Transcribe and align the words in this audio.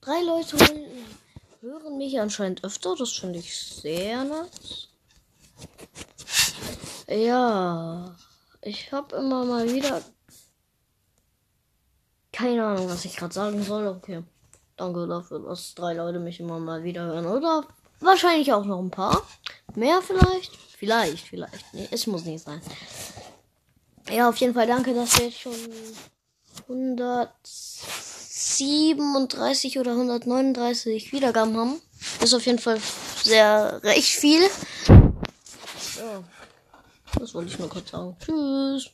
Drei 0.00 0.22
Leute 0.22 0.56
hören 1.60 1.98
mich 1.98 2.18
anscheinend 2.20 2.64
öfter. 2.64 2.94
Das 2.96 3.12
finde 3.12 3.38
ich 3.38 3.56
sehr 3.56 4.24
nice. 4.24 4.88
Ja, 7.08 8.14
ich 8.62 8.92
habe 8.92 9.16
immer 9.16 9.44
mal 9.44 9.72
wieder 9.72 10.02
keine 12.38 12.64
Ahnung, 12.64 12.88
was 12.88 13.04
ich 13.04 13.16
gerade 13.16 13.34
sagen 13.34 13.64
soll. 13.64 13.88
Okay, 13.88 14.22
danke 14.76 15.08
dafür, 15.08 15.40
dass 15.40 15.74
drei 15.74 15.94
Leute 15.94 16.20
mich 16.20 16.38
immer 16.38 16.60
mal 16.60 16.84
wieder 16.84 17.02
hören. 17.02 17.26
Oder 17.26 17.66
wahrscheinlich 17.98 18.52
auch 18.52 18.64
noch 18.64 18.78
ein 18.78 18.92
paar. 18.92 19.22
Mehr 19.74 20.00
vielleicht? 20.02 20.54
Vielleicht, 20.76 21.26
vielleicht. 21.26 21.74
Nee, 21.74 21.88
es 21.90 22.06
muss 22.06 22.24
nicht 22.24 22.44
sein. 22.44 22.62
Ja, 24.08 24.28
auf 24.28 24.36
jeden 24.36 24.54
Fall 24.54 24.68
danke, 24.68 24.94
dass 24.94 25.18
wir 25.18 25.26
jetzt 25.26 25.40
schon 25.40 26.96
137 28.38 29.78
oder 29.80 29.92
139 29.92 31.12
Wiedergaben 31.12 31.56
haben. 31.56 31.80
Ist 32.22 32.34
auf 32.34 32.46
jeden 32.46 32.60
Fall 32.60 32.78
sehr 33.22 33.80
recht 33.82 34.14
viel. 34.14 34.42
Ja. 34.88 36.22
Das 37.18 37.34
wollte 37.34 37.50
ich 37.50 37.58
nur 37.58 37.68
kurz 37.68 37.90
sagen. 37.90 38.16
Tschüss. 38.24 38.90